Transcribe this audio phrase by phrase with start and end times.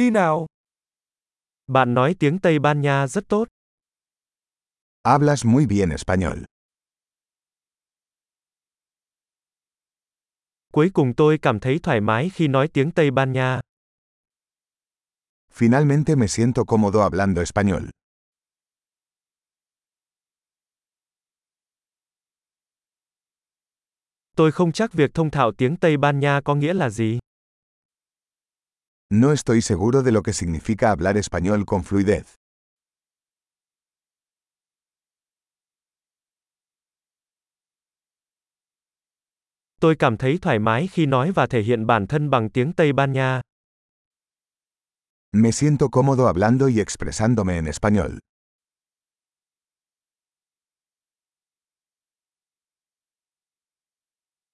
[0.00, 0.46] Đi nào.
[1.66, 3.48] Bạn nói tiếng Tây Ban Nha rất tốt.
[5.04, 6.44] Hablas muy bien español.
[10.72, 13.60] Cuối cùng tôi cảm thấy thoải mái khi nói tiếng Tây Ban Nha.
[15.52, 17.82] Finalmente me siento cómodo hablando español.
[24.36, 27.18] Tôi không chắc việc thông thạo tiếng Tây Ban Nha có nghĩa là gì.
[29.12, 32.36] No estoy seguro de lo que significa hablar español con fluidez.
[39.80, 42.92] Tôi cảm thấy thoải mái khi nói và thể hiện bản thân bằng tiếng Tây
[42.92, 43.40] Ban Nha.
[45.32, 48.18] Me siento cómodo hablando y expresándome en español.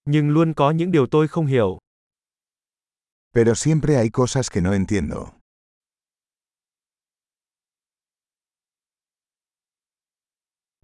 [0.04, 1.78] Nhưng luôn có những điều tôi không hiểu.
[3.36, 5.34] Pero siempre hay cosas que no entiendo.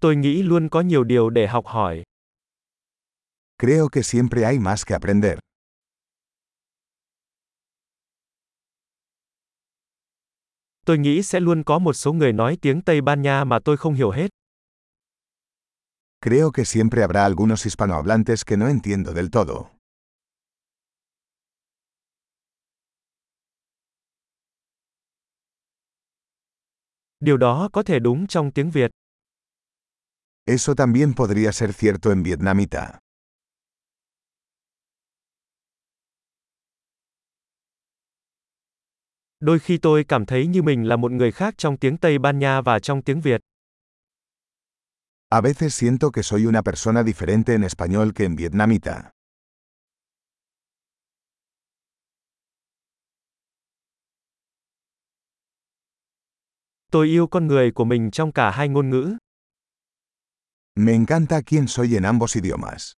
[0.01, 2.03] Tôi nghĩ luôn có nhiều điều để học hỏi.
[3.59, 5.39] Creo que siempre hay más que aprender.
[10.87, 13.77] Tôi nghĩ sẽ luôn có một số người nói tiếng Tây Ban Nha mà tôi
[13.77, 14.29] không hiểu hết.
[16.21, 19.72] Creo que siempre habrá algunos hispanohablantes que no entiendo del todo.
[27.25, 28.91] Điều đó có thể đúng trong tiếng Việt.
[30.45, 32.99] Eso también podría ser cierto en vietnamita.
[39.41, 42.39] Đôi khi tôi cảm thấy như mình là một người khác trong tiếng Tây Ban
[42.39, 43.41] Nha và trong tiếng Việt.
[45.29, 49.11] A veces siento que soy una persona diferente en español que en vietnamita.
[56.93, 59.17] Tôi yêu con người của mình trong cả hai ngôn ngữ.
[60.77, 62.93] Me encanta quién soy en ambos idiomas.